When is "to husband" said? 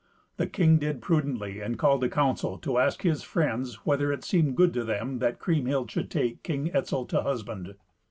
7.05-7.75